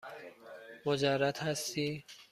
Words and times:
مجرد 0.85 1.37
هستی؟ 1.37 2.05